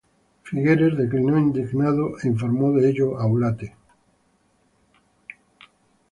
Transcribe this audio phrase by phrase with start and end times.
[0.41, 3.75] Figueres declinó indignado e informó de ello a Ulate.